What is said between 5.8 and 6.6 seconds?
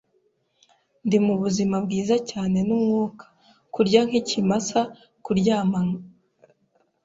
nka a